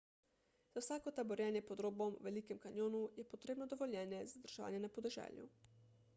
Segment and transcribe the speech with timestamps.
[0.75, 5.49] za vsako taborjenje pod robom v velikem kanjonu je potrebno dovoljenje za zadrževanje na podeželju